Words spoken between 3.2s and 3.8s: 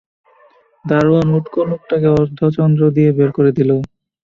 করে দিল।